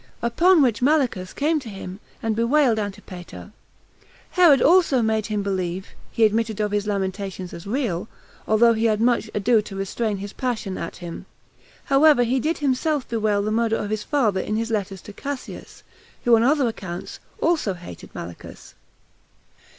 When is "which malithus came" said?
0.63-1.59